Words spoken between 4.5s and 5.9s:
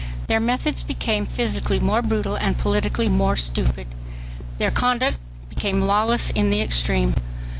Their conduct became